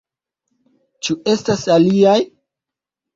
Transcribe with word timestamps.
Ĉu 1.07 1.15
estas 1.33 1.65
aliaj? 1.73 2.17